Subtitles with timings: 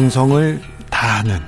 [0.00, 1.38] 정성을 다하는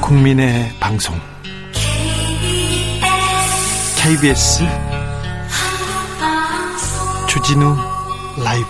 [0.00, 1.14] 국민의 방송
[3.98, 4.64] KBS
[7.28, 7.76] 주진우
[8.42, 8.66] 라이브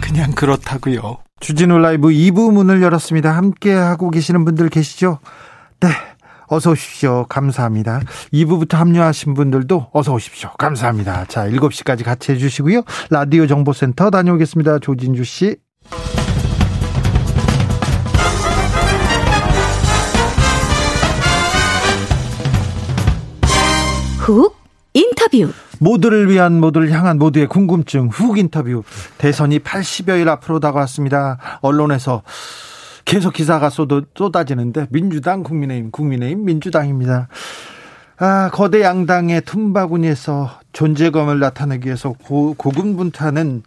[0.00, 1.18] 그냥 그렇다고요.
[1.40, 3.36] 주진우 라이브 2부 문을 열었습니다.
[3.36, 5.18] 함께 하고 계시는 분들 계시죠?
[5.80, 5.88] 네.
[6.48, 7.26] 어서 오십시오.
[7.28, 8.00] 감사합니다.
[8.32, 10.50] 2부부터 합류하신 분들도 어서 오십시오.
[10.58, 11.26] 감사합니다.
[11.26, 12.82] 자, 7시까지 같이 해주시고요.
[13.10, 14.78] 라디오 정보센터 다녀오겠습니다.
[14.80, 15.56] 조진주 씨.
[24.18, 24.56] 훅
[24.94, 25.52] 인터뷰.
[25.80, 28.82] 모두를 위한 모두를 향한 모두의 궁금증 훅 인터뷰.
[29.18, 31.38] 대선이 80여일 앞으로 다가왔습니다.
[31.60, 32.22] 언론에서
[33.08, 37.28] 계속 기사가 쏟아지는데 민주당, 국민의힘, 국민의힘, 민주당입니다.
[38.18, 43.62] 아, 거대 양당의 틈바구니에서 존재감을 나타내기 위해서 고, 고군분투하는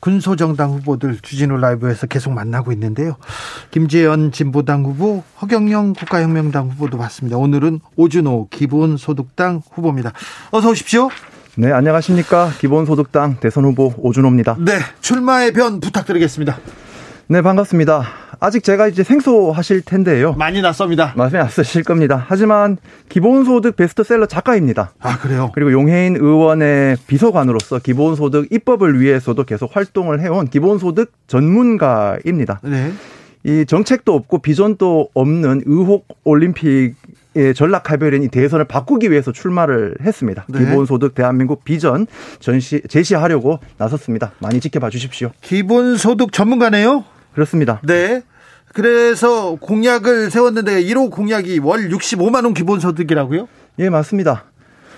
[0.00, 3.16] 군소정당 후보들 주진우 라이브에서 계속 만나고 있는데요.
[3.72, 7.36] 김재현 진보당 후보, 허경영 국가혁명당 후보도 봤습니다.
[7.36, 10.12] 오늘은 오준호 기본소득당 후보입니다.
[10.50, 11.10] 어서 오십시오.
[11.56, 12.52] 네, 안녕하십니까.
[12.58, 14.56] 기본소득당 대선 후보 오준호입니다.
[14.60, 16.56] 네, 출마의 변 부탁드리겠습니다.
[17.26, 18.27] 네, 반갑습니다.
[18.40, 20.32] 아직 제가 이제 생소하실 텐데요.
[20.34, 21.12] 많이 낯섭니다.
[21.16, 22.24] 많이 낯서실 겁니다.
[22.28, 22.76] 하지만
[23.08, 24.92] 기본소득 베스트셀러 작가입니다.
[25.00, 25.50] 아, 그래요?
[25.54, 32.60] 그리고 용해인 의원의 비서관으로서 기본소득 입법을 위해서도 계속 활동을 해온 기본소득 전문가입니다.
[32.62, 32.92] 네.
[33.44, 36.94] 이 정책도 없고 비전도 없는 의혹 올림픽
[37.34, 40.44] 의 전략할배린 이 대선을 바꾸기 위해서 출마를 했습니다.
[40.48, 40.60] 네.
[40.60, 42.06] 기본소득 대한민국 비전
[42.40, 44.32] 전시 제시하려고 나섰습니다.
[44.40, 45.30] 많이 지켜봐 주십시오.
[45.42, 47.04] 기본소득 전문가네요.
[47.38, 47.80] 그렇습니다.
[47.84, 48.22] 네.
[48.74, 53.48] 그래서 공약을 세웠는데 1호 공약이 월 65만 원 기본 소득이라고요?
[53.78, 54.44] 예, 맞습니다.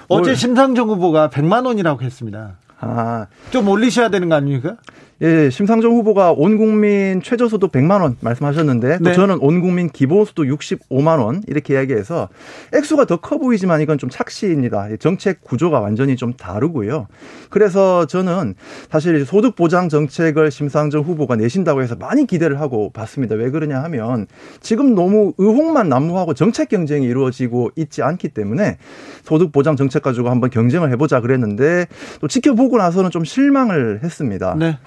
[0.08, 2.56] 어제 심상정 후보가 100만 원이라고 했습니다.
[2.80, 3.26] 아.
[3.50, 4.76] 좀 올리셔야 되는 거 아닙니까?
[5.22, 9.12] 예, 심상정 후보가 온 국민 최저소득 100만 원 말씀하셨는데 네.
[9.12, 12.30] 저는 온 국민 기본소득 65만 원 이렇게 이야기해서
[12.74, 14.88] 액수가 더 커 보이지만 이건 좀 착시입니다.
[14.98, 17.06] 정책 구조가 완전히 좀 다르고요.
[17.50, 18.54] 그래서 저는
[18.90, 23.34] 사실 소득 보장 정책을 심상정 후보가 내신다고 해서 많이 기대를 하고 봤습니다.
[23.34, 24.26] 왜 그러냐 하면
[24.62, 28.78] 지금 너무 의혹만 난무하고 정책 경쟁이 이루어지고 있지 않기 때문에
[29.22, 31.88] 소득 보장 정책 가지고 한번 경쟁을 해보자 그랬는데
[32.22, 34.56] 또 지켜보고 나서는 좀 실망을 했습니다.
[34.58, 34.78] 네.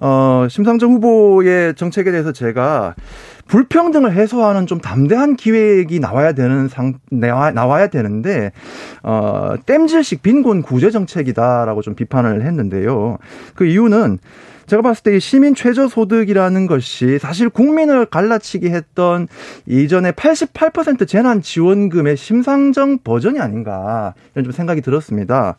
[0.00, 2.94] 어, 심상정 후보의 정책에 대해서 제가
[3.46, 8.52] 불평등을 해소하는 좀 담대한 기획이 나와야 되는 상, 나와, 나와야 되는데,
[9.02, 13.18] 어, 땜질식 빈곤 구제 정책이다라고 좀 비판을 했는데요.
[13.54, 14.18] 그 이유는
[14.70, 19.26] 제가 봤을 때 시민 최저 소득이라는 것이 사실 국민을 갈라치기 했던
[19.66, 25.56] 이전에 88% 재난 지원금의 심상정 버전이 아닌가 이런 좀 생각이 들었습니다.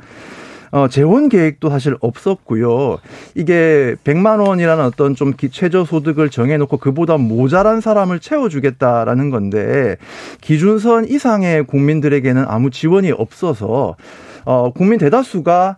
[0.72, 2.98] 어, 재원 계획도 사실 없었고요.
[3.36, 9.98] 이게 100만 원이라는 어떤 좀 최저 소득을 정해놓고 그보다 모자란 사람을 채워주겠다라는 건데
[10.42, 13.96] 기준선 이상의 국민들에게는 아무 지원이 없어서
[14.46, 15.78] 어, 국민 대다수가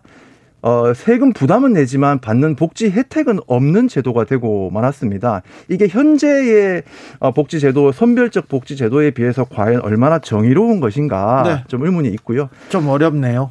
[0.62, 5.42] 어, 세금 부담은 내지만 받는 복지 혜택은 없는 제도가 되고 말았습니다.
[5.68, 6.82] 이게 현재의
[7.18, 11.64] 어, 복지 제도, 선별적 복지 제도에 비해서 과연 얼마나 정의로운 것인가 네.
[11.68, 12.48] 좀 의문이 있고요.
[12.70, 13.50] 좀 어렵네요.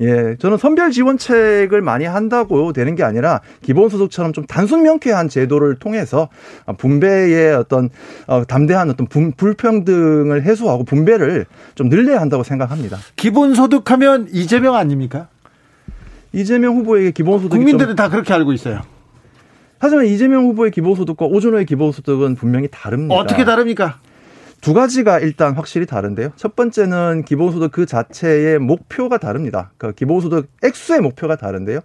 [0.00, 6.28] 예, 저는 선별 지원책을 많이 한다고 되는 게 아니라 기본소득처럼 좀 단순 명쾌한 제도를 통해서
[6.78, 7.90] 분배의 어떤
[8.26, 11.44] 어, 담대한 어떤 분, 불평등을 해소하고 분배를
[11.74, 12.96] 좀 늘려야 한다고 생각합니다.
[13.16, 15.28] 기본소득하면 이재명 아닙니까?
[16.32, 18.80] 이재명 후보에게 기본소득이 국민들은 다 그렇게 알고 있어요.
[19.78, 23.14] 하지만 이재명 후보의 기본소득과 오준호의 기본소득은 분명히 다릅니다.
[23.14, 23.98] 어떻게 다릅니까?
[24.60, 26.32] 두 가지가 일단 확실히 다른데요.
[26.36, 29.72] 첫 번째는 기본소득 그 자체의 목표가 다릅니다.
[29.78, 31.80] 그 기본소득 액수의 목표가 다른데요.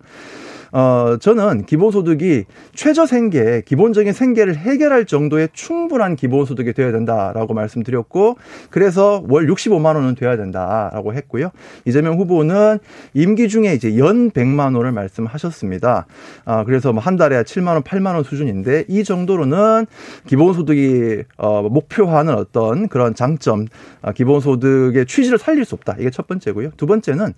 [0.75, 2.43] 어, 저는 기본소득이
[2.73, 8.35] 최저 생계, 기본적인 생계를 해결할 정도의 충분한 기본소득이 되어야 된다라고 말씀드렸고,
[8.69, 11.51] 그래서 월 65만 원은 돼야 된다라고 했고요.
[11.85, 12.79] 이재명 후보는
[13.13, 16.07] 임기 중에 이제 연 100만 원을 말씀하셨습니다.
[16.43, 19.85] 아, 그래서 뭐 한 달에 7만 원, 8만 원 수준인데 이 정도로는
[20.27, 23.67] 기본소득이 어, 목표하는 어떤 그런 장점,
[24.01, 25.95] 아, 기본소득의 취지를 살릴 수 없다.
[25.99, 26.71] 이게 첫 번째고요.
[26.75, 27.33] 두 번째는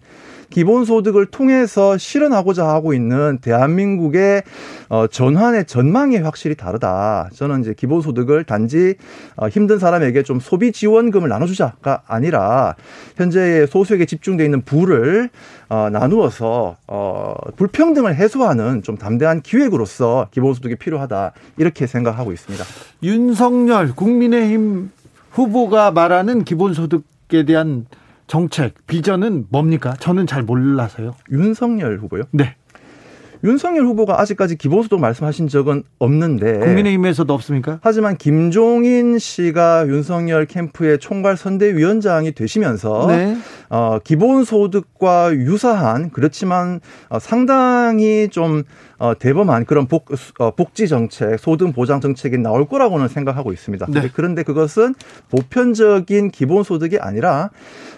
[0.50, 4.44] 기본소득을 통해서 실현하고자 하고 있는 대한민국의
[4.90, 7.30] 어, 전환의 전망이 확실히 다르다.
[7.34, 8.96] 저는 이제 기본소득을 단지
[9.36, 12.76] 어, 힘든 사람에게 좀 소비 지원금을 나눠주자가 아니라
[13.18, 15.30] 현재의 소수에게 집중돼 있는 부를
[15.70, 22.64] 어, 나누어서 어, 불평등을 해소하는 좀 담대한 기획으로서 기본소득이 필요하다 이렇게 생각하고 있습니다.
[23.04, 24.92] 윤석열 국민의힘
[25.32, 27.86] 후보가 말하는 기본소득에 대한
[28.28, 29.94] 정책, 비전은 뭡니까?
[30.00, 31.16] 저는 잘 몰라서요.
[31.32, 32.24] 윤석열 후보요?
[32.32, 32.57] 네.
[33.44, 37.80] 윤석열 후보가 아직까지 기본소득 말씀하신 적은 없는데 국민의힘에서도 없습니까?
[37.82, 43.38] 하지만 김종인 씨가 윤석열 캠프의 총괄 선대위원장이 되시면서 네.
[43.70, 46.80] 어, 기본소득과 유사한 그렇지만
[47.10, 48.64] 어, 상당히 좀
[49.00, 53.86] 어, 대범한 그런 복, 어, 복지 정책, 소득 보장 정책이 나올 거라고는 생각하고 있습니다.
[53.90, 54.10] 네.
[54.14, 54.96] 그런데 그것은
[55.30, 57.50] 보편적인 기본소득이 아니라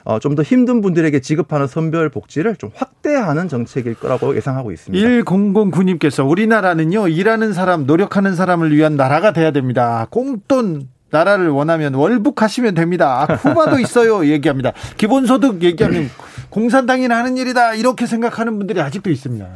[0.05, 5.07] 어, 좀 더 힘든 분들에게 지급하는 선별 복지를 좀 확대하는 정책일 거라고 예상하고 있습니다.
[5.39, 10.07] 1009님께서 우리나라는요, 일하는 사람, 노력하는 사람을 위한 나라가 돼야 됩니다.
[10.09, 13.23] 공돈 나라를 원하면 월북하시면 됩니다.
[13.27, 14.25] 아, 쿠바도 있어요.
[14.27, 14.73] 얘기합니다.
[14.97, 16.09] 기본소득 얘기하면
[16.49, 17.73] 공산당이나 하는 일이다.
[17.75, 19.47] 이렇게 생각하는 분들이 아직도 있습니다.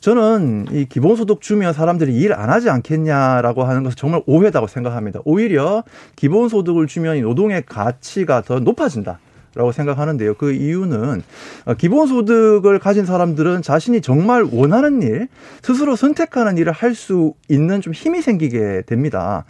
[0.00, 5.20] 저는 이 기본소득 주면 사람들이 일 안 하지 않겠냐라고 하는 것은 정말 오해다고 생각합니다.
[5.24, 5.82] 오히려
[6.16, 9.18] 기본소득을 주면 이 노동의 가치가 더 높아진다.
[9.54, 10.34] 라고 생각하는데요.
[10.34, 11.22] 그 이유는
[11.64, 15.26] 어, 기본소득을 가진 사람들은 자신이 정말 원하는 일,
[15.62, 19.44] 스스로 선택하는 일을 할 수 있는 좀 힘이 생기게 됩니다.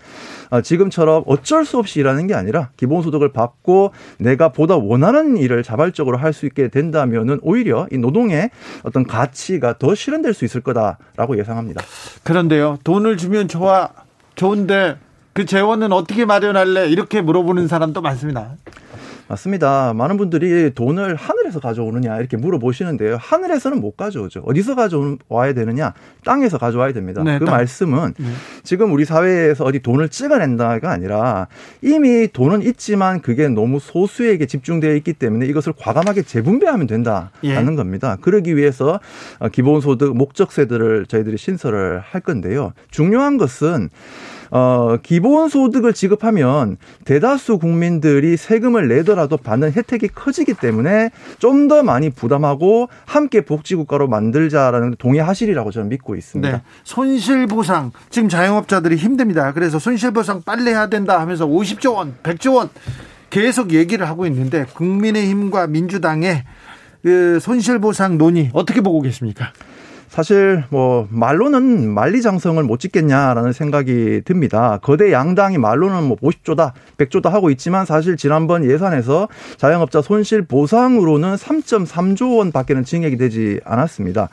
[0.50, 6.16] 어, 지금처럼 어쩔 수 없이 일하는 게 아니라 기본소득을 받고 내가 보다 원하는 일을 자발적으로
[6.16, 8.50] 할 수 있게 된다면은 오히려 이 노동의
[8.84, 11.82] 어떤 가치가 더 실현될 수 있을 거다라고 예상합니다.
[12.22, 13.88] 그런데요, 돈을 주면 좋아,
[14.36, 14.96] 좋은데
[15.32, 16.88] 그 재원은 어떻게 마련할래?
[16.88, 18.56] 이렇게 물어보는 사람도 많습니다.
[19.30, 19.94] 맞습니다.
[19.94, 23.16] 많은 분들이 돈을 하늘에서 가져오느냐 이렇게 물어보시는데요.
[23.20, 24.42] 하늘에서는 못 가져오죠.
[24.44, 25.94] 어디서 가져와야 되느냐?
[26.24, 27.22] 땅에서 가져와야 됩니다.
[27.22, 27.54] 네, 그 땅.
[27.54, 28.26] 말씀은 네.
[28.64, 31.46] 지금 우리 사회에서 어디 돈을 찍어낸다가 아니라
[31.80, 37.54] 이미 돈은 있지만 그게 너무 소수에게 집중되어 있기 때문에 이것을 과감하게 재분배하면 된다는 예.
[37.54, 38.16] 겁니다.
[38.20, 38.98] 그러기 위해서
[39.52, 42.72] 기본소득 목적세들을 저희들이 신설을 할 건데요.
[42.90, 43.90] 중요한 것은
[44.50, 52.88] 어, 기본소득을 지급하면 대다수 국민들이 세금을 내더라도 받는 혜택이 커지기 때문에 좀 더 많이 부담하고
[53.06, 56.50] 함께 복지국가로 만들자라는 동의하시리라고 저는 믿고 있습니다.
[56.50, 56.62] 네.
[56.82, 59.52] 손실보상 지금 자영업자들이 힘듭니다.
[59.52, 62.70] 그래서 손실보상 빨리 해야 된다 하면서 50조 원, 100조 원
[63.30, 66.42] 계속 얘기를 하고 있는데 국민의힘과 민주당의
[67.02, 69.52] 그 손실보상 논의 어떻게 보고 계십니까?
[70.10, 74.80] 사실 뭐 말로는 만리장성을 못 짓겠냐라는 생각이 듭니다.
[74.82, 82.38] 거대 양당이 말로는 뭐 50조다, 100조다 하고 있지만 사실 지난번 예산에서 자영업자 손실 보상으로는 3.3조
[82.38, 84.28] 원밖에는 증액이 되지 않았습니다.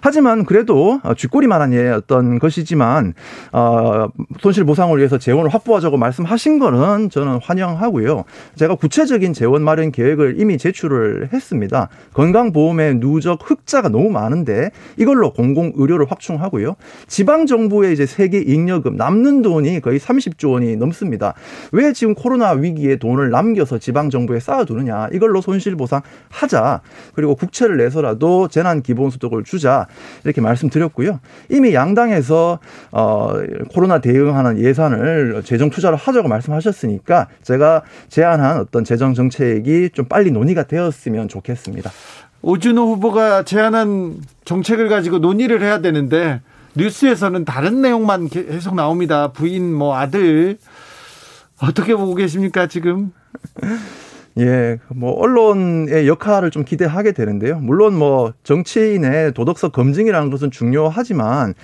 [0.00, 3.14] 하지만 그래도 쥐꼬리만한 예 어떤 것이지만
[3.52, 4.08] 어,
[4.40, 8.24] 손실 보상을 위해서 재원을 확보하자고 말씀하신 거는 저는 환영하고요.
[8.56, 11.88] 제가 구체적인 재원 마련 계획을 이미 제출을 했습니다.
[12.14, 16.76] 건강보험의 누적 흑자가 너무 많은데 이걸로 공공 의료를 확충하고요.
[17.06, 21.34] 지방 정부의 이제 세계 잉여금 남는 돈이 거의 30조 원이 넘습니다.
[21.72, 25.08] 왜 지금 코로나 위기에 돈을 남겨서 지방 정부에 쌓아두느냐?
[25.12, 26.80] 이걸로 손실 보상 하자.
[27.14, 29.86] 그리고 국채를 내서라도 재난 기본소득을 주자.
[30.24, 31.20] 이렇게 말씀드렸고요.
[31.50, 32.58] 이미 양당에서
[32.92, 33.32] 어
[33.72, 40.64] 코로나 대응하는 예산을 재정 투자를 하자고 말씀하셨으니까 제가 제안한 어떤 재정 정책이 좀 빨리 논의가
[40.64, 41.90] 되었으면 좋겠습니다.
[42.42, 46.40] 오준호 후보가 제안한 정책을 가지고 논의를 해야 되는데
[46.76, 49.32] 뉴스에서는 다른 내용만 계속 나옵니다.
[49.32, 50.58] 부인 뭐 아들
[51.60, 53.12] 어떻게 보고 계십니까 지금?
[54.38, 57.58] 예, 뭐 언론의 역할을 좀 기대하게 되는데요.
[57.58, 61.54] 물론 뭐 정치인의 도덕성 검증이라는 것은 중요하지만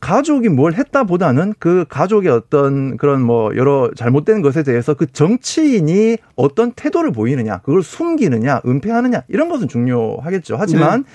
[0.00, 6.72] 가족이 뭘 했다보다는 그 가족의 어떤 그런 뭐 여러 잘못된 것에 대해서 그 정치인이 어떤
[6.72, 10.56] 태도를 보이느냐, 그걸 숨기느냐, 은폐하느냐 이런 것은 중요하겠죠.
[10.58, 11.08] 하지만 네.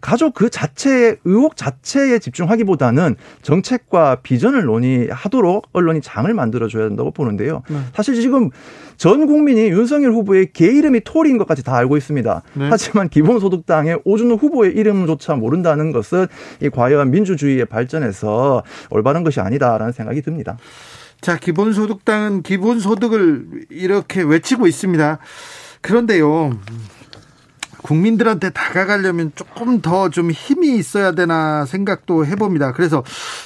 [0.00, 7.62] 가족 그 자체의 의혹 자체에 집중하기보다는 정책과 비전을 논의하도록 언론이 장을 만들어줘야 된다고 보는데요.
[7.68, 7.78] 네.
[7.94, 8.50] 사실 지금
[8.96, 12.42] 전 국민이 윤석열 후보의 개 이름이 토리인 것까지 다 알고 있습니다.
[12.54, 12.68] 네.
[12.70, 16.26] 하지만 기본소득당의 오준호 후보의 이름조차 모른다는 것은
[16.60, 20.56] 이 과연 민주주의의 발전에서 올바른 것이 아니다라는 생각이 듭니다.
[21.20, 25.18] 자, 기본소득당은 기본소득을 이렇게 외치고 있습니다.
[25.80, 26.58] 그런데요.
[27.84, 32.72] 국민들한테 다가가려면 조금 더 좀 힘이 있어야 되나 생각도 해봅니다.
[32.72, 33.02] 그래서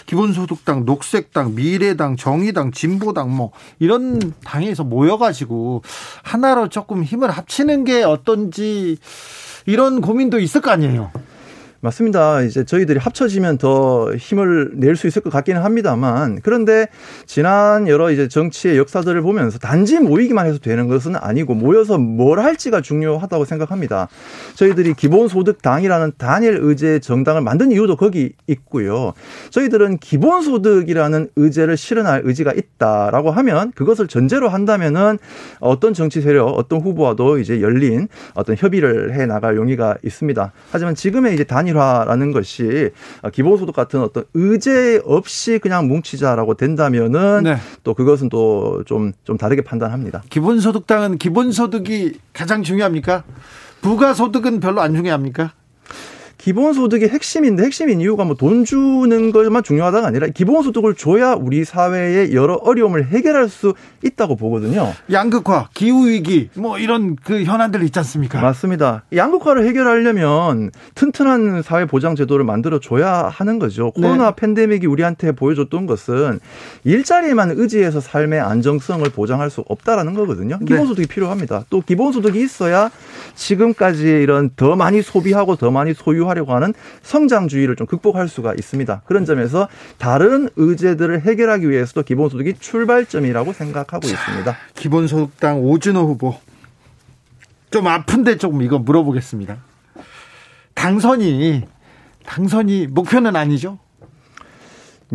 [0.06, 5.82] 기본소득당, 녹색당, 미래당, 정의당, 진보당 뭐 이런 당에서 모여가지고
[6.22, 8.98] 하나로 조금 힘을 합치는 게 어떤지
[9.66, 11.10] 이런 고민도 있을 거 아니에요.
[11.80, 12.42] 맞습니다.
[12.42, 16.88] 이제 저희들이 합쳐지면 더 힘을 낼 수 있을 것 같기는 합니다만 그런데
[17.24, 22.80] 지난 여러 이제 정치의 역사들을 보면서 단지 모이기만 해서 되는 것은 아니고 모여서 뭘 할지가
[22.80, 24.08] 중요하다고 생각합니다.
[24.56, 29.12] 저희들이 기본소득당이라는 단일 의제 정당을 만든 이유도 거기 있고요.
[29.50, 35.18] 저희들은 기본소득이라는 의제를 실현할 의지가 있다라고 하면 그것을 전제로 한다면은
[35.60, 40.52] 어떤 정치 세력, 어떤 후보와도 이제 열린 어떤 협의를 해 나갈 용의가 있습니다.
[40.72, 42.90] 하지만 지금의 이제 단일 단일화라는 것이
[43.32, 47.56] 기본소득 같은 어떤 의제 없이 그냥 뭉치자라고 된다면은 네.
[47.84, 50.22] 또 그것은 또 좀좀 좀 다르게 판단합니다.
[50.30, 53.24] 기본소득당은 기본소득이 가장 중요합니까?
[53.82, 55.52] 부가소득은 별로 안 중요합니까?
[56.38, 62.54] 기본소득이 핵심인데 핵심인 이유가 뭐 돈 주는 것만 중요하다가 아니라 기본소득을 줘야 우리 사회의 여러
[62.54, 64.92] 어려움을 해결할 수 있다고 보거든요.
[65.10, 68.40] 양극화, 기후위기 뭐 이런 그 현안들 있지 않습니까?
[68.40, 69.02] 맞습니다.
[69.12, 73.92] 양극화를 해결하려면 튼튼한 사회보장제도를 만들어줘야 하는 거죠.
[73.96, 74.02] 네.
[74.02, 74.36] 코로나 네.
[74.36, 76.38] 팬데믹이 우리한테 보여줬던 것은
[76.84, 80.58] 일자리에만 의지해서 삶의 안정성을 보장할 수 없다라는 거거든요.
[80.60, 80.66] 네.
[80.66, 81.14] 기본소득이 네.
[81.14, 81.64] 필요합니다.
[81.70, 82.90] 또 기본소득이 있어야
[83.34, 88.54] 지금까지 이런 더 많이 소비하고 더 많이 소유 할 하려고 하는 성장주의를 좀 극복할 수가
[88.54, 89.02] 있습니다.
[89.04, 89.68] 그런 점에서
[89.98, 94.56] 다른 의제들을 해결하기 위해서도 기본소득이 출발점이라고 생각하고 자, 있습니다.
[94.74, 96.36] 기본소득당 오준호 후보
[97.70, 99.56] 좀 아픈데 조금 이거 물어보겠습니다.
[100.74, 101.64] 당선이
[102.24, 103.78] 당선이 목표는 아니죠?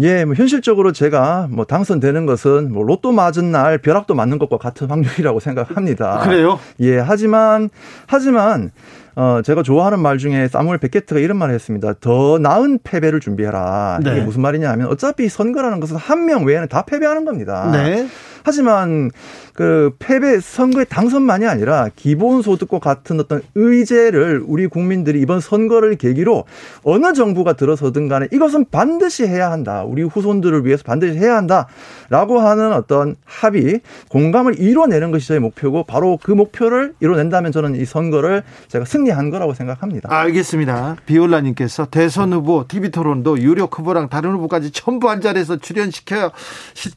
[0.01, 4.89] 예, 뭐 현실적으로 제가 뭐 당선되는 것은 뭐 로또 맞은 날 벼락도 맞는 것과 같은
[4.89, 6.19] 확률이라고 생각합니다.
[6.19, 6.59] 그래요?
[6.79, 7.69] 예, 하지만
[8.07, 8.71] 하지만
[9.15, 11.93] 어, 제가 좋아하는 말 중에 사무엘 베케트가 이런 말을 했습니다.
[12.01, 14.00] 더 나은 패배를 준비해라.
[14.03, 14.12] 네.
[14.13, 17.69] 이게 무슨 말이냐 하면 어차피 선거라는 것은 한 명 외에는 다 패배하는 겁니다.
[17.71, 18.07] 네.
[18.43, 19.12] 하지만
[19.53, 26.45] 그 패배 선거의 당선만이 아니라 기본소득과 같은 어떤 의제를 우리 국민들이 이번 선거를 계기로
[26.83, 29.83] 어느 정부가 들어서든 간에 이것은 반드시 해야 한다.
[29.83, 36.17] 우리 후손들을 위해서 반드시 해야 한다라고 하는 어떤 합의, 공감을 이뤄내는 것이 저의 목표고 바로
[36.21, 40.09] 그 목표를 이뤄낸다면 저는 이 선거를 제가 승리한 거라고 생각합니다.
[40.12, 40.97] 알겠습니다.
[41.05, 46.31] 비올라 님께서 대선 후보 TV 토론도 유력 후보랑 다른 후보까지 전부 한 자리에서 출연시켜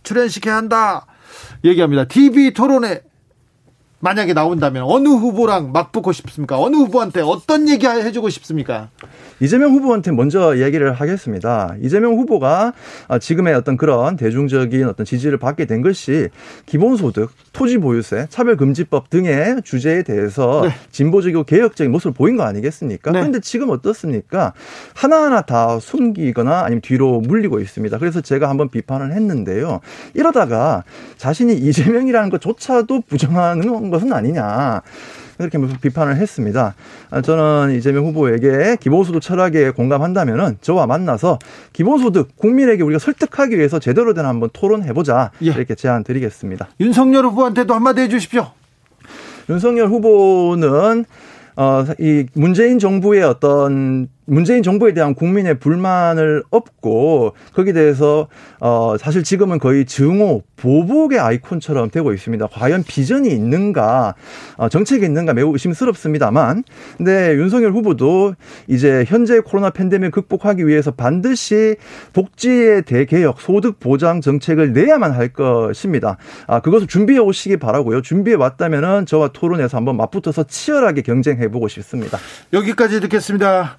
[0.02, 1.06] 출연시켜야 한다.
[1.64, 2.04] 얘기합니다.
[2.04, 3.00] TV 토론에
[4.06, 6.60] 만약에 나온다면 어느 후보랑 맞붙고 싶습니까?
[6.60, 8.88] 어느 후보한테 어떤 얘기 해주고 싶습니까?
[9.40, 11.74] 이재명 후보한테 먼저 이야기를 하겠습니다.
[11.82, 12.72] 이재명 후보가
[13.20, 16.28] 지금의 어떤 그런 대중적인 어떤 지지를 받게 된 것이
[16.66, 20.70] 기본소득, 토지보유세, 차별금지법 등의 주제에 대해서 네.
[20.92, 23.10] 진보적이고 개혁적인 모습을 보인 거 아니겠습니까?
[23.10, 23.18] 네.
[23.18, 24.52] 그런데 지금 어떻습니까?
[24.94, 27.98] 하나하나 다 숨기거나 아니면 뒤로 물리고 있습니다.
[27.98, 29.80] 그래서 제가 한번 비판을 했는데요.
[30.14, 30.84] 이러다가
[31.18, 34.82] 자신이 이재명이라는 것조차도 부정하는 것은 아니냐.
[35.38, 36.74] 이렇게 비판을 했습니다.
[37.10, 41.38] 아, 저는 이재명 후보에게 기본소득 철학에 공감한다면은 저와 만나서
[41.72, 45.46] 기본소득 국민에게 우리가 설득하기 위해서 제대로 된 한번 토론해보자 예.
[45.46, 46.68] 이렇게 제안 드리겠습니다.
[46.80, 48.50] 윤석열 후보한테도 한마디 해주십시오.
[49.50, 51.04] 윤석열 후보는
[51.56, 58.28] 어, 이 문재인 정부의 어떤 문재인 정부에 대한 국민의 불만을 업고 거기에 대해서
[58.60, 62.48] 어 사실 지금은 거의 증오 보복의 아이콘처럼 되고 있습니다.
[62.48, 64.14] 과연 비전이 있는가
[64.56, 66.64] 어 정책이 있는가 매우 의심스럽습니다만
[66.96, 68.34] 근데 윤석열 후보도
[68.66, 71.76] 이제 현재 코로나 팬데믹 극복하기 위해서 반드시
[72.12, 76.16] 복지의 대개혁 소득 보장 정책을 내야만 할 것입니다.
[76.46, 78.02] 아 그것을 준비해 오시기 바라고요.
[78.02, 82.18] 준비해 왔다면은 저와 토론에서 한번 맞붙어서 치열하게 경쟁해 보고 싶습니다.
[82.52, 83.78] 여기까지 듣겠습니다.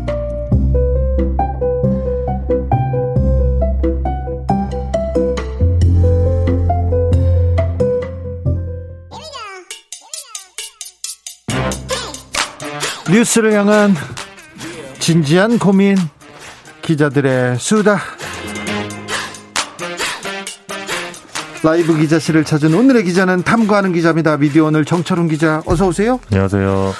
[13.11, 13.93] 뉴스를 향한
[14.99, 15.97] 진지한 고민
[16.81, 17.97] 기자들의 수다
[21.61, 24.37] 라이브 기자실을 찾은 오늘의 기자는 탐구하는 기자입니다.
[24.37, 26.19] 미디어 오늘 정철훈 기자 어서 오세요.
[26.31, 26.93] 안녕하세요.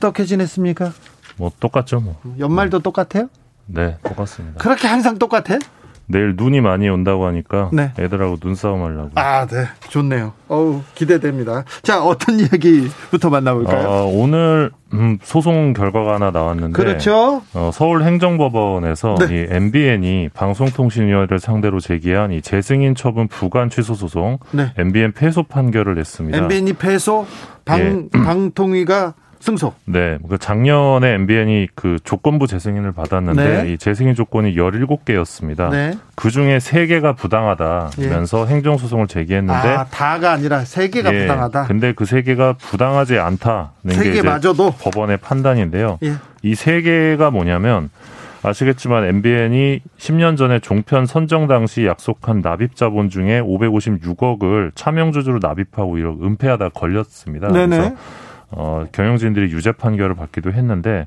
[0.00, 0.92] 어떻게 지냈습니까?
[1.36, 2.20] 뭐 똑같죠 뭐.
[2.38, 3.30] 연말도 똑같아요?
[3.66, 4.60] 네, 똑같습니다.
[4.60, 5.58] 그렇게 항상 똑같아?
[6.06, 7.92] 내일 눈이 많이 온다고 하니까 네.
[7.98, 9.10] 애들하고 눈싸움 하려고.
[9.14, 9.66] 아, 네.
[9.88, 10.32] 좋네요.
[10.48, 11.64] 어우, 기대됩니다.
[11.82, 13.88] 자, 어떤 이야기부터 만나볼까요?
[13.88, 17.42] 어, 오늘 음, 소송 결과가 하나 나왔는데 그렇죠.
[17.52, 19.34] 어, 서울 행정법원에서 네.
[19.34, 24.72] 이 MBN이 방송통신위원회를 상대로 제기한 이 재승인 처분 부관 취소 소송 네.
[24.78, 26.38] MBN 패소 판결을 냈습니다.
[26.38, 27.26] MBN이 패소
[27.64, 28.18] 방 예.
[28.18, 29.74] 방통위가 승소.
[29.84, 30.16] 네.
[30.26, 33.72] 그 작년에 MBN이 그 조건부 재승인을 받았는데 네.
[33.72, 35.68] 이 재승인 조건이 17개였습니다.
[35.68, 35.98] 네.
[36.14, 38.50] 그 중에 3개가 부당하다면서 예.
[38.50, 41.20] 행정 소송을 제기했는데 아, 다가 아니라 3개가 예.
[41.20, 41.64] 부당하다.
[41.64, 44.22] 근데 그 3개가 부당하지 않다는 게
[44.78, 45.98] 법원의 판단인데요.
[46.04, 46.14] 예.
[46.40, 47.90] 이 3개가 뭐냐면
[48.42, 55.98] 아시겠지만 MBN이 10년 전에 종편 선정 당시 약속한 납입 자본 중에 556억을 차명 주주로 납입하고
[55.98, 57.48] 이렇게 은폐하다 걸렸습니다.
[57.48, 57.76] 네네.
[57.76, 57.94] 그래서
[58.56, 61.06] 어, 경영진들이 유죄 판결을 받기도 했는데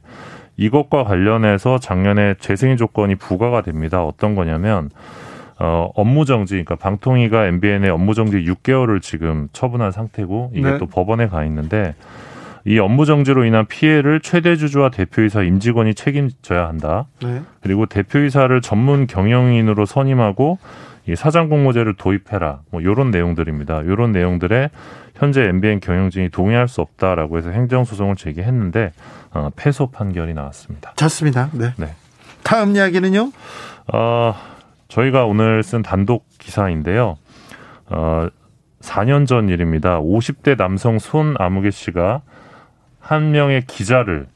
[0.57, 4.03] 이것과 관련해서 작년에 재승인 조건이 부과가 됩니다.
[4.03, 4.89] 어떤 거냐면
[5.59, 10.77] 어, 업무 정지, 그러니까 방통위가 MBN의 업무 정지 6개월을 지금 처분한 상태고 이게 네.
[10.77, 11.95] 또 법원에 가 있는데
[12.65, 17.07] 이 업무 정지로 인한 피해를 최대 주주와 대표이사 임직원이 책임져야 한다.
[17.23, 17.41] 네.
[17.61, 20.59] 그리고 대표이사를 전문 경영인으로 선임하고
[21.07, 22.59] 이 사장 공모제를 도입해라.
[22.69, 23.85] 뭐 요런 내용들입니다.
[23.85, 24.69] 요런 내용들에
[25.17, 28.91] 현재 MBN 경영진이 동의할 수 없다라고 해서 행정 소송을 제기했는데
[29.31, 30.93] 어, 패소 판결이 나왔습니다.
[30.95, 31.49] 좋습니다.
[31.53, 31.73] 네.
[31.77, 31.95] 네.
[32.43, 33.31] 다음 이야기는요?
[33.93, 34.35] 어,
[34.87, 37.17] 저희가 오늘 쓴 단독 기사인데요.
[37.87, 38.27] 어,
[38.81, 39.99] 4년 전 일입니다.
[39.99, 42.21] 50대 남성 손 아무개 씨가
[42.99, 44.27] 한 명의 기자를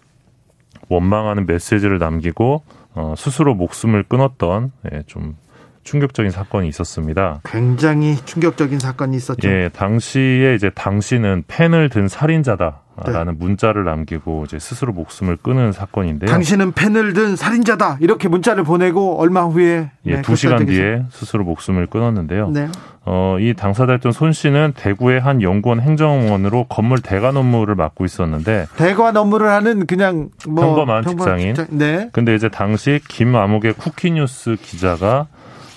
[0.90, 2.64] 원망하는 메시지를 남기고
[2.96, 5.38] 어, 스스로 목숨을 끊었던 예, 좀
[5.84, 7.42] 충격적인 사건이 있었습니다.
[7.44, 9.48] 굉장히 충격적인 사건이 있었죠.
[9.48, 12.82] 예, 당시에 이제 당신은 펜을 든 살인자다.
[13.04, 13.40] 라는 네.
[13.40, 16.30] 문자를 남기고 이제 스스로 목숨을 끊은 사건인데요.
[16.30, 17.98] 당신은 펜을 든 살인자다.
[18.00, 22.50] 이렇게 문자를 보내고 얼마 후에 예, 네, 두 시간 뒤에 스스로 목숨을 끊었는데요.
[22.50, 22.68] 네.
[23.04, 29.18] 어, 이 당사자였던 손 씨는 대구의 한 연구원 행정원으로 건물 대관 업무를 맡고 있었는데 대관
[29.18, 31.56] 업무를 하는 그냥 뭐 평범한, 평범한 직장인.
[31.56, 32.10] 직장, 네.
[32.12, 35.28] 근데 이제 당시 김아목의 쿠키뉴스 기자가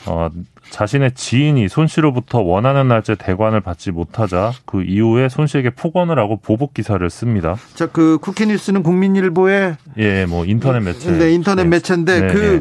[0.07, 0.31] 어,
[0.71, 6.37] 자신의 지인이 손 씨로부터 원하는 날짜 대관을 받지 못하자 그 이후에 손 씨에게 폭언을 하고
[6.37, 7.57] 보복 기사를 씁니다.
[7.75, 11.11] 자, 그 쿠키뉴스는 국민일보의 예, 뭐 인터넷 매체.
[11.11, 11.69] 네, 인터넷 네.
[11.71, 12.59] 매체인데 네, 그 네.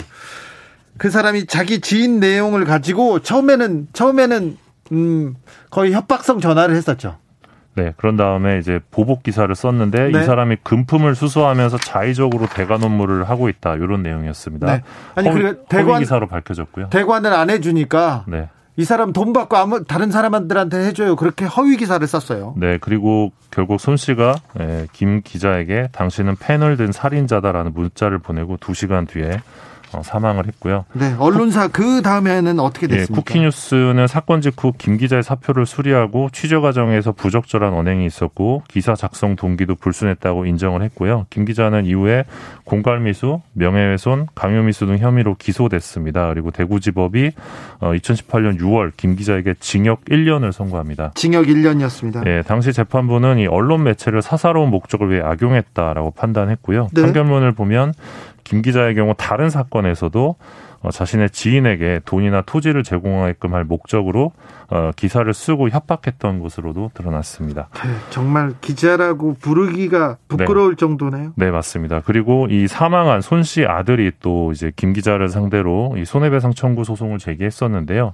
[0.98, 4.58] 그 사람이 자기 지인 내용을 가지고 처음에는 처음에는
[4.92, 5.36] 음
[5.70, 7.18] 거의 협박성 전화를 했었죠.
[7.76, 10.22] 네, 그런 다음에 이제 보복 기사를 썼는데 네.
[10.22, 14.68] 이 사람이 금품을 수수하면서 자의적으로 대관 업무를 하고 있다 이런 내용이었습니다.
[14.68, 14.84] 네.
[15.16, 16.90] 아니 그 대관 기사로 밝혀졌고요.
[16.90, 18.50] 대관을 안 해주니까 네.
[18.76, 21.16] 이 사람 돈 받고 아무 다른 사람들한테 해줘요.
[21.16, 22.56] 그렇게 허위 기사를 썼어요.
[22.58, 28.74] 네, 그리고 결국 손 씨가 예, 김 기자에게 당신은 펜을 든 살인자다라는 문자를 보내고 두
[28.74, 29.40] 시간 뒤에 어,
[30.02, 30.86] 사망을 했고요.
[30.94, 33.14] 네, 언론사 그 다음에는 어떻게 예, 됐습니까?
[33.14, 39.36] 예, 쿠키뉴스는 사건 직후 김 기자의 사표를 수리하고 취재 과정에서 부적절한 언행이 있었고 기사 작성
[39.36, 41.28] 동기도 불순했다고 인정을 했고요.
[41.30, 42.26] 김 기자는 이후에
[42.64, 46.30] 공갈미수, 명예훼손, 강요미수 등 혐의로 기소됐습니다.
[46.30, 47.32] 그리고 대구지법이
[47.82, 51.12] 2018년 어, 6월 김 기자에게 징역 1년을 선고합니다.
[51.16, 52.26] 징역 1년이었습니다.
[52.28, 56.90] 예, 당시 재판부는 이 언론 매체를 사사로운 목적을 위해 악용했다라고 판단했고요.
[56.94, 57.02] 네.
[57.02, 57.94] 판결문을 보면
[58.44, 60.36] 김 기자의 경우 다른 사건에서도
[60.82, 64.34] 어, 자신의 지인에게 돈이나 토지를 제공하게끔 할 목적으로
[64.70, 67.70] 어, 기사를 쓰고 협박했던 것으로도 드러났습니다.
[67.74, 70.80] 네, 정말 기자라고 부르기가 부끄러울 네.
[70.80, 71.32] 정도네요.
[71.38, 72.02] 네, 맞습니다.
[72.04, 77.18] 그리고 이 사망한 손 씨 아들이 또 이제 김 기자를 상대로 이 손해배상 청구 소송을
[77.18, 78.14] 제기했었는데요.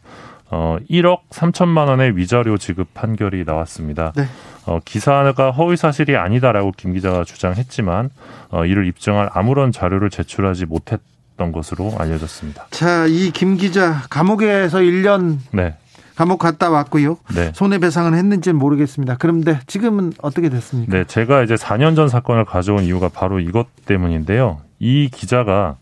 [0.51, 4.13] 어, 1억 3천만 원의 위자료 지급 판결이 나왔습니다.
[4.15, 4.25] 네.
[4.65, 8.09] 어, 기사가 허위 사실이 아니다라고 김 기자가 주장했지만
[8.49, 12.67] 어, 이를 입증할 아무런 자료를 제출하지 못했던 것으로 알려졌습니다.
[12.71, 15.75] 자, 이 김 기자 감옥에서 1년 네.
[16.15, 17.17] 감옥 갔다 왔고요.
[17.33, 17.51] 네.
[17.55, 19.15] 손해배상은 했는지는 모르겠습니다.
[19.19, 20.91] 그런데 지금은 어떻게 됐습니까?
[20.91, 24.59] 네, 제가 이제 4년 전 사건을 가져온 이유가 바로 이것 때문인데요.
[24.79, 25.77] 이 기자가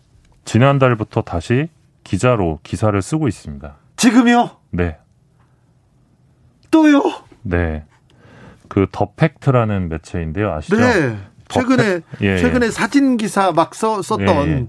[0.45, 1.69] 지난달부터 다시
[2.03, 3.75] 기자로 기사를 쓰고 있습니다.
[3.97, 4.51] 지금요?
[4.71, 4.97] 네.
[6.71, 7.01] 또요?
[7.41, 7.83] 네.
[8.69, 10.51] 그 더 팩트라는 매체인데요.
[10.53, 10.77] 아시죠?
[10.77, 11.17] 네.
[11.49, 12.71] 최근에 예, 최근에 예.
[12.71, 14.67] 사진 기사 막 써, 썼던 예,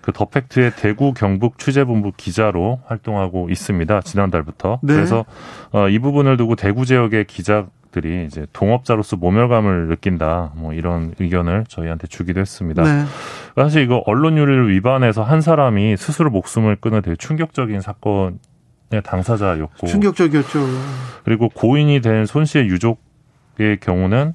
[0.00, 4.00] 그 더 팩트의 대구 경북 취재본부 기자로 활동하고 있습니다.
[4.02, 4.78] 지난달부터.
[4.82, 4.94] 네.
[4.94, 5.24] 그래서
[5.72, 10.52] 어, 이 부분을 두고 대구 지역의 기자 들이 이제 동업자로서 모멸감을 느낀다.
[10.54, 12.82] 뭐 이런 의견을 저희한테 주기도 했습니다.
[12.82, 13.04] 네.
[13.56, 18.38] 사실 이거 언론유를 위반해서 한 사람이 스스로 목숨을 끊은 되게 충격적인 사건
[18.92, 20.58] 의 당사자였고 충격적이었죠.
[21.24, 24.34] 그리고 고인이 된 손 씨의 유족의 경우는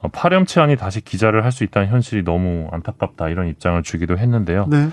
[0.00, 4.66] 어, 파렴치한이 다시 기자를 할 수 있다는 현실이 너무 안타깝다 이런 입장을 주기도 했는데요.
[4.70, 4.88] 네.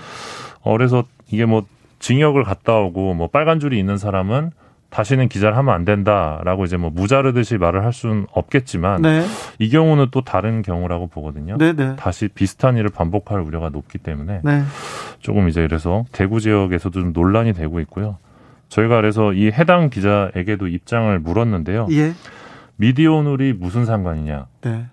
[0.62, 1.64] 어, 그래서 이게 뭐
[2.00, 4.50] 징역을 갔다 오고 뭐 빨간 줄이 있는 사람은
[4.96, 9.26] 다시는 기자를 하면 안 된다라고 이제 뭐 무자르듯이 말을 할 수는 없겠지만 네.
[9.58, 11.58] 이 경우는 또 다른 경우라고 보거든요.
[11.58, 11.96] 네, 네.
[11.96, 14.62] 다시 비슷한 일을 반복할 우려가 높기 때문에 네.
[15.18, 18.16] 조금 이제 그래서 대구 지역에서도 좀 논란이 되고 있고요.
[18.70, 21.88] 저희가 그래서 이 해당 기자에게도 입장을 물었는데요.
[21.90, 22.14] 예.
[22.76, 24.46] 미디어 오늘이 무슨 상관이냐?
[24.62, 24.86] 네.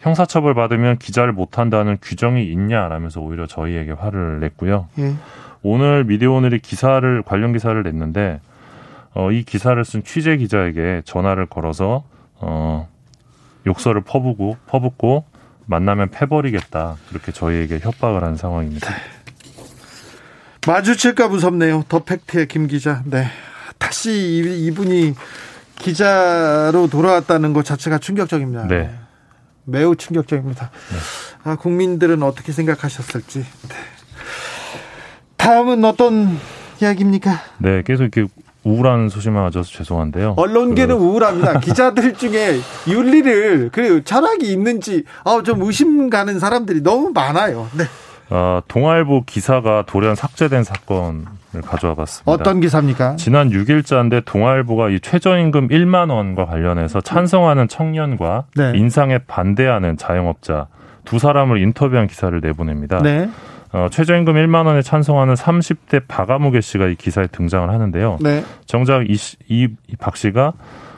[0.00, 4.88] 형사처벌 받으면 기자를 못한다는 규정이 있냐라면서 오히려 저희에게 화를 냈고요.
[4.98, 5.14] 예.
[5.62, 8.40] 오늘 미디어 오늘이 기사를 관련 기사를 냈는데
[9.14, 12.04] 어, 이 기사를 쓴 취재 기자에게 전화를 걸어서
[12.36, 12.88] 어,
[13.66, 15.24] 욕설을 퍼부고 퍼붓고
[15.66, 18.90] 만나면 패버리겠다 그렇게 저희에게 협박을 한 상황입니다.
[18.90, 18.96] 네.
[20.66, 21.84] 마주칠까 무섭네요.
[21.88, 23.02] 더 팩트의 김 기자.
[23.06, 23.26] 네.
[23.78, 25.14] 다시 이분이
[25.76, 28.66] 기자로 돌아왔다는 것 자체가 충격적입니다.
[28.66, 28.90] 네.
[29.64, 30.70] 매우 충격적입니다.
[30.70, 30.98] 네.
[31.44, 33.38] 아, 국민들은 어떻게 생각하셨을지.
[33.38, 33.74] 네.
[35.36, 36.38] 다음은 어떤
[36.82, 37.40] 이야기입니까?
[37.58, 38.26] 네, 계속 이렇게
[38.64, 40.34] 우울한 소식만 가져서 죄송한데요.
[40.36, 41.04] 언론계는 그...
[41.04, 41.60] 우울합니다.
[41.60, 47.68] 기자들 중에 윤리를 그리고 철학이 있는지 어, 좀 의심 가는 사람들이 너무 많아요.
[47.76, 47.84] 네.
[48.30, 52.30] 어, 동아일보 기사가 돌연 삭제된 사건을 가져와 봤습니다.
[52.30, 53.16] 어떤 기사입니까?
[53.16, 58.72] 지난 6일자인데 동아일보가 이 최저임금 1만 원과 관련해서 찬성하는 청년과 네.
[58.76, 60.68] 인상에 반대하는 자영업자
[61.04, 63.02] 두 사람을 인터뷰한 기사를 내보냅니다.
[63.02, 63.28] 네.
[63.72, 68.18] 어, 최저임금 1만 원에 찬성하는 30대 박아무개 씨가 이 기사에 등장을 하는데요.
[68.20, 68.44] 네.
[68.66, 69.14] 정작 이,
[69.48, 70.52] 이, 이 박 씨가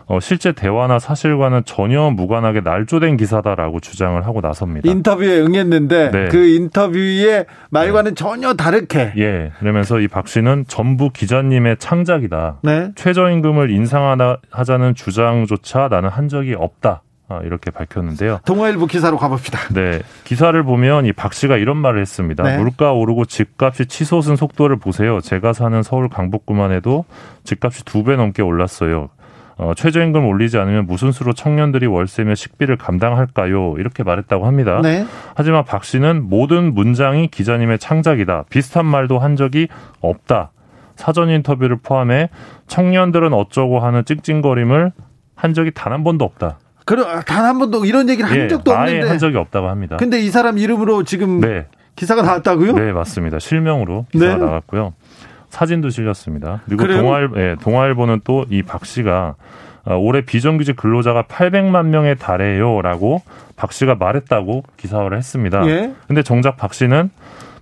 [0.06, 4.90] 어, 실제 대화나 사실과는 전혀 무관하게 날조된 기사다라고 주장을 하고 나섭니다.
[4.90, 6.28] 인터뷰에 응했는데 네.
[6.28, 8.14] 그 인터뷰의 말과는 네.
[8.14, 9.12] 전혀 다르게.
[9.16, 9.52] 예.
[9.60, 12.58] 그러면서 이 박 씨는 전부 기자님의 창작이다.
[12.62, 12.90] 네.
[12.96, 17.02] 최저임금을 인상하자는 주장조차 나는 한 적이 없다.
[17.28, 18.40] 아, 이렇게 밝혔는데요.
[18.44, 19.58] 동아일보 기사로 가봅시다.
[19.72, 22.42] 네, 기사를 보면 이 박 씨가 이런 말을 했습니다.
[22.42, 22.58] 네.
[22.58, 25.20] 물가 오르고 집값이 치솟은 속도를 보세요.
[25.20, 27.04] 제가 사는 서울 강북구만 해도
[27.44, 29.08] 집값이 두 배 넘게 올랐어요.
[29.58, 33.76] 어, 최저임금 올리지 않으면 무슨 수로 청년들이 월세며 식비를 감당할까요?
[33.78, 34.80] 이렇게 말했다고 합니다.
[34.82, 35.06] 네.
[35.36, 38.44] 하지만 박 씨는 모든 문장이 기자님의 창작이다.
[38.50, 39.68] 비슷한 말도 한 적이
[40.00, 40.50] 없다.
[40.96, 42.28] 사전 인터뷰를 포함해
[42.66, 44.92] 청년들은 어쩌고 하는 찡찡거림을
[45.36, 46.58] 한 적이 단 한 번도 없다.
[46.84, 49.96] 그럼 단한 번도 이런 얘기를 한 예, 적도 없는데 한 적이 없다고 합니다.
[49.98, 51.66] 근데 이 사람 이름으로 지금 네.
[51.96, 52.72] 기사가 나왔다고요?
[52.72, 53.38] 네, 맞습니다.
[53.38, 54.44] 실명으로 기사가 네.
[54.44, 54.94] 나왔고요.
[55.50, 56.62] 사진도 실렸습니다.
[56.66, 59.34] 그리고 동아일 예, 동아일보는 또 이 박 씨가
[59.84, 63.22] 어, 올해 비정규직 근로자가 800만 명에 달해요라고
[63.56, 65.66] 박 씨가 말했다고 기사화를 했습니다.
[65.66, 65.92] 예?
[66.06, 67.10] 근데 정작 박 씨는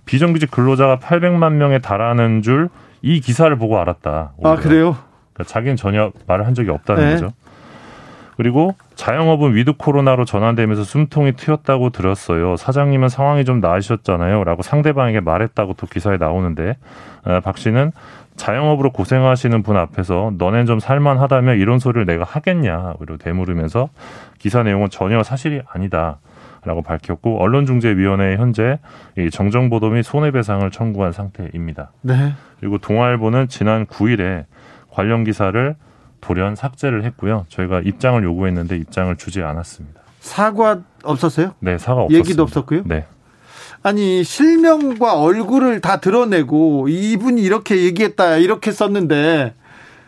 [0.05, 2.69] 비정규직 근로자가 800만 명에 달하는 줄
[3.03, 4.33] 이 기사를 보고 알았다.
[4.37, 4.51] 오히려.
[4.51, 4.95] 아 그래요?
[5.33, 7.11] 그러니까 자기는 전혀 말을 한 적이 없다는 네.
[7.15, 7.33] 거죠.
[8.41, 12.57] 그리고 자영업은 위드 코로나로 전환되면서 숨통이 트였다고 들었어요.
[12.57, 14.43] 사장님은 상황이 좀 나으셨잖아요.
[14.45, 16.75] 라고 상대방에게 말했다고 또 기사에 나오는데
[17.23, 17.91] 어, 박 씨는
[18.37, 22.95] 자영업으로 고생하시는 분 앞에서 너넨 좀 살만하다며 이런 소리를 내가 하겠냐.
[22.97, 23.89] 그리고 되물으면서
[24.39, 26.17] 기사 내용은 전혀 사실이 아니다.
[26.63, 28.79] 라고 밝혔고 언론중재위원회에 현재
[29.19, 31.91] 이 정정보도 및 손해배상을 청구한 상태입니다.
[32.01, 32.33] 네.
[32.59, 34.45] 그리고 동아일보는 지난 9일에
[34.89, 35.75] 관련 기사를
[36.21, 37.45] 돌연 삭제를 했고요.
[37.49, 40.01] 저희가 입장을 요구했는데 입장을 주지 않았습니다.
[40.19, 41.55] 사과 없었어요?
[41.59, 42.17] 네, 사과 없었습니다.
[42.17, 42.83] 얘기도 없었고요.
[42.85, 43.05] 네.
[43.83, 49.55] 아니 실명과 얼굴을 다 드러내고 이분이 이렇게 얘기했다 이렇게 썼는데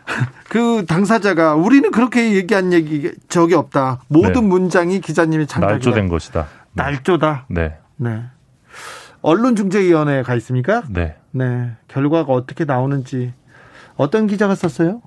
[0.50, 4.02] 그 당사자가 우리는 그렇게 얘기한 얘기 적이 없다.
[4.08, 4.42] 모든 네.
[4.42, 5.74] 문장이 기자님이 창작이다.
[5.74, 6.48] 날조된 것이다.
[6.74, 6.84] 네.
[6.84, 7.46] 날조다.
[7.50, 7.78] 네.
[7.98, 8.24] 네.
[9.22, 10.84] 언론중재위원회에 가 있습니까?
[10.90, 11.16] 네.
[11.32, 11.72] 네.
[11.88, 13.34] 결과가 어떻게 나오는지
[13.96, 15.02] 어떤 기자가 썼어요?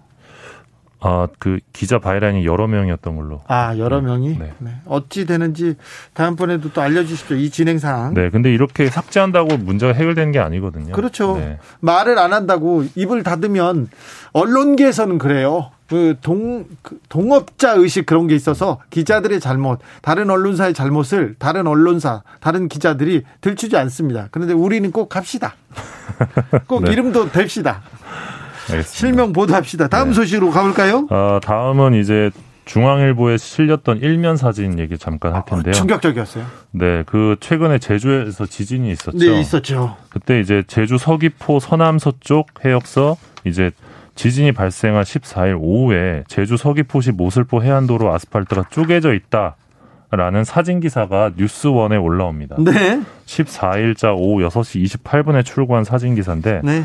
[1.06, 3.40] 아, 그 기자 바이라인이 여러 명이었던 걸로.
[3.46, 4.06] 아, 여러 네.
[4.06, 4.38] 명이?
[4.38, 4.52] 네.
[4.58, 4.70] 네.
[4.86, 5.76] 어찌 되는지
[6.14, 7.36] 다음번에도 또 알려주십시오.
[7.36, 8.14] 이 진행상.
[8.14, 10.92] 네, 근데 이렇게 삭제한다고 문제가 해결되는 게 아니거든요.
[10.92, 11.36] 그렇죠.
[11.36, 11.58] 네.
[11.78, 13.88] 말을 안 한다고 입을 닫으면
[14.32, 15.70] 언론계에서는 그래요.
[15.88, 22.24] 그 동, 그 동업자 의식 그런 게 있어서 기자들의 잘못, 다른 언론사의 잘못을 다른 언론사,
[22.40, 24.26] 다른 기자들이 들추지 않습니다.
[24.32, 25.54] 그런데 우리는 꼭 합시다.
[26.66, 26.90] 꼭 네.
[26.90, 27.76] 이름도 댑시다.
[28.70, 28.84] 알겠습니다.
[28.84, 29.88] 실명 보도합시다.
[29.88, 30.14] 다음 네.
[30.14, 31.06] 소식으로 가볼까요?
[31.10, 32.30] 어, 다음은 이제
[32.66, 35.70] 중앙일보에 실렸던 일면 사진 얘기 잠깐 할 텐데요.
[35.70, 36.44] 아, 충격적이었어요.
[36.72, 39.18] 네, 그 최근에 제주에서 지진이 있었죠.
[39.18, 39.96] 네, 있었죠.
[40.10, 43.70] 그때 이제 제주 서귀포 서남 서쪽 해역서 이제
[44.16, 49.56] 지진이 발생한 14일 오후에 제주 서귀포시 모슬포 해안도로 아스팔트가 쪼개져 있다.
[50.10, 52.56] 라는 사진 기사가 뉴스원에 올라옵니다.
[52.58, 53.02] 네.
[53.26, 56.84] 14일자 오후 6시 28분에 출고한 사진 기사인데 네.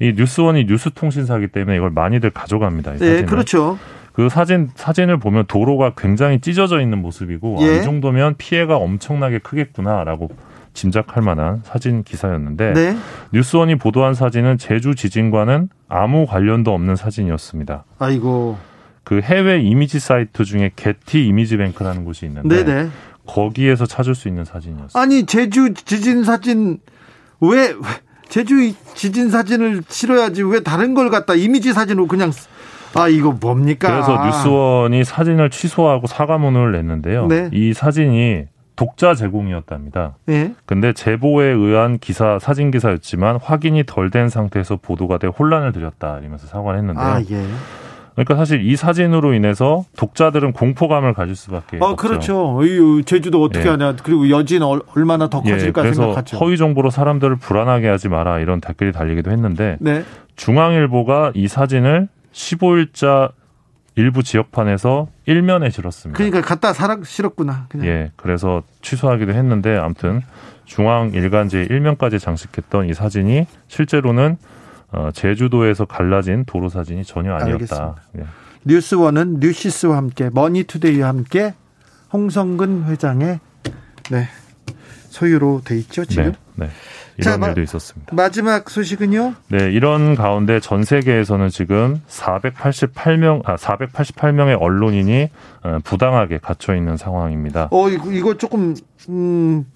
[0.00, 2.96] 이 뉴스원이 뉴스통신사기 때문에 이걸 많이들 가져갑니다.
[2.96, 3.78] 네, 그렇죠.
[4.12, 7.68] 그 사진 사진을 보면 도로가 굉장히 찢어져 있는 모습이고 예.
[7.68, 10.30] 아, 이 정도면 피해가 엄청나게 크겠구나라고
[10.74, 12.96] 짐작할 만한 사진 기사였는데 네.
[13.32, 17.84] 뉴스원이 보도한 사진은 제주 지진과는 아무 관련도 없는 사진이었습니다.
[17.98, 18.58] 아이고.
[19.04, 22.88] 그 해외 이미지 사이트 중에 게티 이미지 뱅크라는 곳이 있는데 네네.
[23.26, 25.00] 거기에서 찾을 수 있는 사진이었어요.
[25.00, 26.78] 아니 제주 지진 사진
[27.40, 27.72] 왜
[28.28, 32.30] 제주 지진 사진을 실어야지 왜 다른 걸 갖다 이미지 사진으로 그냥
[32.94, 33.90] 아 이거 뭡니까?
[33.90, 37.26] 그래서 뉴스원이 사진을 취소하고 사과문을 냈는데요.
[37.26, 37.50] 네.
[37.52, 38.44] 이 사진이
[38.76, 40.16] 독자 제공이었답니다.
[40.26, 40.54] 네.
[40.64, 46.46] 근데 제보에 의한 기사 사진 기사였지만 확인이 덜 된 상태에서 보도가 돼 혼란을 드렸다 이러면서
[46.46, 47.04] 사과를 했는데요.
[47.04, 47.44] 아, 예.
[48.24, 51.96] 그러니까 사실 이 사진으로 인해서 독자들은 공포감을 가질 수밖에 아, 없죠.
[51.96, 52.60] 그렇죠.
[53.04, 53.70] 제주도 어떻게 예.
[53.70, 53.94] 하냐.
[54.02, 56.36] 그리고 여진 얼마나 더 예, 커질까 예, 생각하죠.
[56.38, 60.02] 허위 정보로 사람들을 불안하게 하지 마라 이런 댓글이 달리기도 했는데 네.
[60.34, 63.30] 중앙일보가 이 사진을 15일자
[63.94, 66.16] 일부 지역판에서 일면에 실었습니다.
[66.16, 67.66] 그러니까 갖다 사락 실었구나.
[67.68, 67.86] 그냥.
[67.86, 70.22] 예, 그래서 취소하기도 했는데 아무튼
[70.64, 74.38] 중앙 일간지 일면까지 장식했던 이 사진이 실제로는
[74.92, 77.96] 어, 제주도에서 갈라진 도로 사진이 전혀 아니었다.
[78.18, 78.24] 예.
[78.64, 81.54] 뉴스원은 뉴시스와 함께 머니투데이와 함께
[82.12, 83.40] 홍성근 회장의
[84.10, 84.28] 네,
[85.10, 86.32] 소유로 돼 있죠 지금.
[86.54, 86.66] 네.
[86.66, 86.70] 네.
[87.18, 88.14] 이런 자, 일도 있었습니다.
[88.14, 89.34] 마지막 소식은요?
[89.48, 95.28] 네, 이런 가운데 전 세계에서는 지금 488명 아 488명의 언론인이
[95.64, 97.68] 어, 부당하게 갇혀 있는 상황입니다.
[97.72, 98.74] 어, 이거, 이거 조금
[99.08, 99.66] 음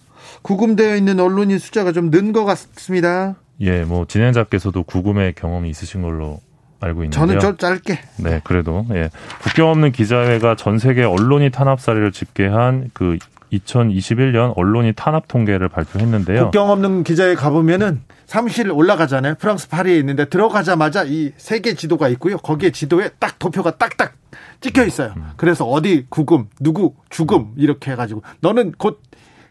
[0.42, 3.34] 구금되어 있는 언론인 숫자가 좀 는 것 같습니다.
[3.62, 6.40] 예, 뭐 진행자께서도 구금의 경험이 있으신 걸로
[6.80, 7.26] 알고 있는데요.
[7.26, 7.98] 저는 좀 짧게.
[8.18, 9.10] 네, 그래도 예.
[9.42, 13.18] 국경 없는 기자회가 전 세계 언론이 탄압 사례를 집계한 그
[13.52, 16.44] 2021년 언론이 탄압 통계를 발표했는데요.
[16.44, 19.34] 국경 없는 기자회 가보면은 사무실 올라가잖아요.
[19.36, 22.38] 프랑스 파리에 있는데 들어가자마자 이 세계 지도가 있고요.
[22.38, 24.14] 거기에 지도에 딱 도표가 딱딱
[24.60, 25.12] 찍혀 있어요.
[25.16, 25.30] 음.
[25.36, 29.02] 그래서 어디 구금, 누구 죽음 이렇게 해가지고 너는 곧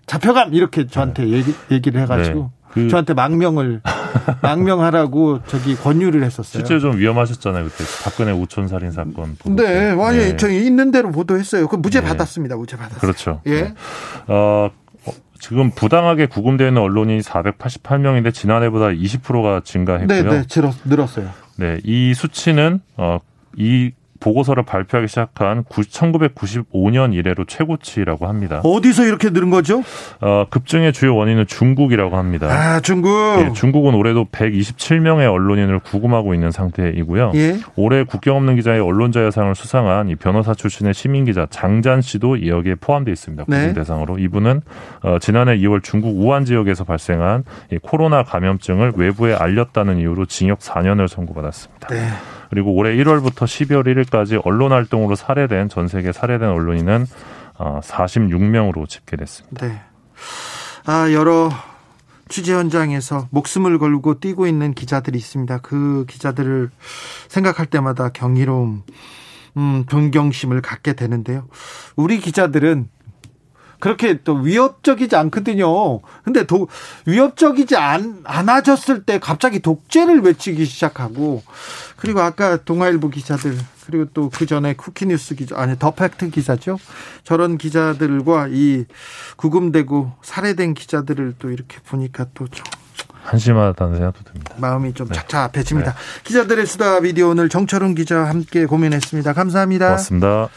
[0.07, 1.31] 잡혀감 이렇게 저한테 네.
[1.31, 2.49] 얘기, 얘기를 해가지고 네.
[2.71, 3.81] 그 저한테 망명을
[4.41, 6.63] 망명하라고 저기 권유를 했었어요.
[6.63, 9.37] 실제 좀 위험하셨잖아요 그때 박근혜 우촌 살인 사건.
[9.45, 10.37] 네, 아니 네.
[10.37, 11.67] 저희 있는 대로 보도했어요.
[11.67, 12.07] 그 무죄 네.
[12.07, 12.55] 받았습니다.
[12.55, 12.99] 무죄 받았어요.
[12.99, 13.41] 그렇죠.
[13.45, 13.61] 예.
[13.61, 13.73] 네.
[14.27, 14.69] 어,
[15.39, 20.23] 지금 부당하게 구금되어 있는 언론이 488명인데 지난해보다 20%가 증가했고요.
[20.23, 20.43] 네, 네,
[20.85, 21.29] 늘었어요.
[21.55, 23.19] 네, 이 수치는 어,
[23.57, 28.61] 이 보고서를 발표하기 시작한 1995년 이래로 최고치라고 합니다.
[28.63, 29.83] 어디서 이렇게 늘은 거죠?
[30.21, 32.47] 어, 급증의 주요 원인은 중국이라고 합니다.
[32.47, 33.09] 아, 중국.
[33.39, 37.31] 예, 중국은 올해도 127명의 언론인을 구금하고 있는 상태이고요.
[37.35, 37.57] 예.
[37.75, 42.75] 올해 국경 없는 기자의 언론자 여상을 수상한 이 변호사 출신의 시민 기자 장잔 씨도 여기에
[42.75, 43.43] 포함되어 있습니다.
[43.45, 43.73] 구금 네.
[43.73, 44.61] 대상으로 이분은
[45.01, 51.07] 어, 지난해 2월 중국 우한 지역에서 발생한 이 코로나 감염증을 외부에 알렸다는 이유로 징역 4년을
[51.07, 51.87] 선고받았습니다.
[51.87, 52.07] 네.
[52.51, 57.05] 그리고 올해 1월부터 12월 1일까지 언론 활동으로 살해된 전 세계 살해된 언론인은
[57.57, 59.65] 46명으로 어, 집계됐습니다.
[59.65, 59.81] 네.
[60.85, 61.49] 아, 여러
[62.27, 65.59] 취재 현장에서 목숨을 걸고 뛰고 있는 기자들이 있습니다.
[65.59, 66.71] 그 기자들을
[67.29, 68.83] 생각할 때마다 경이로움,
[69.55, 71.47] 음, 동경심을 갖게 되는데요.
[71.95, 72.89] 우리 기자들은
[73.81, 75.99] 그렇게 또 위협적이지 않거든요.
[76.23, 76.69] 근데 도,
[77.05, 81.43] 위협적이지 않, 않아졌을 때 갑자기 독재를 외치기 시작하고
[81.97, 86.77] 그리고 아까 동아일보 기자들 그리고 또 그 전에 쿠키뉴스 기자 아니 더 팩트 기자죠.
[87.25, 88.85] 저런 기자들과 이
[89.35, 92.63] 구금되고 살해된 기자들을 또 이렇게 보니까 또 좀
[93.23, 94.55] 한심하다는 생각도 듭니다.
[94.57, 95.13] 마음이 좀 네.
[95.13, 95.91] 착잡해집니다.
[95.91, 95.97] 네.
[96.23, 99.33] 기자들의 수다 비디오 오늘 정철훈 기자와 함께 고민했습니다.
[99.33, 99.85] 감사합니다.
[99.87, 100.49] 고맙습니다.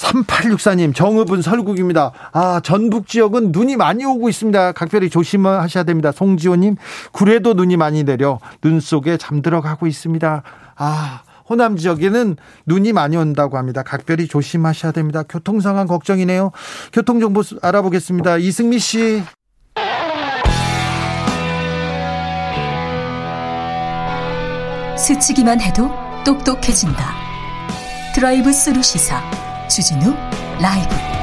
[0.00, 2.12] 3864님, 정읍은 설국입니다.
[2.32, 4.72] 아, 전북 지역은 눈이 많이 오고 있습니다.
[4.72, 6.10] 각별히 조심하셔야 됩니다.
[6.12, 6.76] 송지호님,
[7.12, 10.42] 구례도 눈이 많이 내려 눈 속에 잠들어 가고 있습니다.
[10.76, 12.36] 아, 호남 지역에는
[12.66, 13.82] 눈이 많이 온다고 합니다.
[13.82, 15.22] 각별히 조심하셔야 됩니다.
[15.28, 16.52] 교통 상황 걱정이네요.
[16.92, 18.38] 교통 정보 알아보겠습니다.
[18.38, 19.22] 이승미 씨.
[24.96, 25.90] 스치기만 해도
[26.24, 27.14] 똑똑해진다.
[28.14, 30.14] 드라이브 스루 시사 주진우
[30.60, 31.19] 라이브